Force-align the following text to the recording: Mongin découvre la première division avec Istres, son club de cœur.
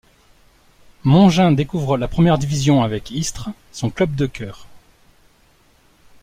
Mongin 1.03 1.51
découvre 1.51 1.95
la 1.95 2.07
première 2.07 2.39
division 2.39 2.81
avec 2.81 3.11
Istres, 3.11 3.51
son 3.71 3.91
club 3.91 4.15
de 4.15 4.25
cœur. 4.25 4.65